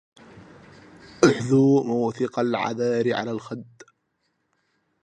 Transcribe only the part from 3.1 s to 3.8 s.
على الخد